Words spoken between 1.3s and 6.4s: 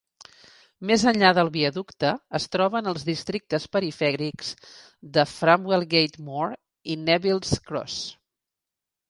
del viaducte, es troben els districtes perifèrics de Framwellgate